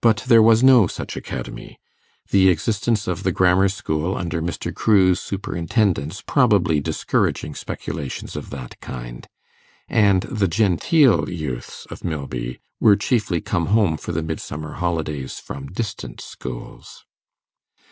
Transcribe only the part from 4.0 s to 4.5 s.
under